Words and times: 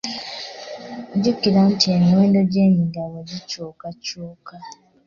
Jjukira 1.15 1.61
nti 1.73 1.85
emiwendo 1.95 2.39
gy'emigabo 2.51 3.17
gikyukakyuka. 3.29 4.55